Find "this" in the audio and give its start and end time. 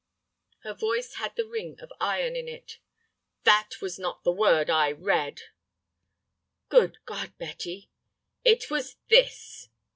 9.09-9.69